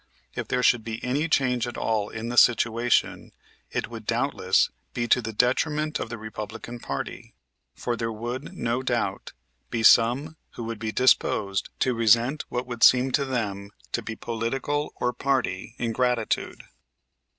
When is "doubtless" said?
4.07-4.71